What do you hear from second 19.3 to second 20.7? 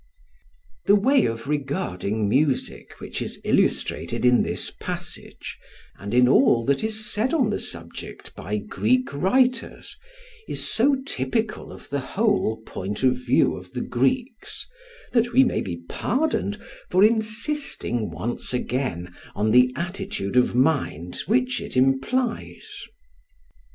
on the attitude of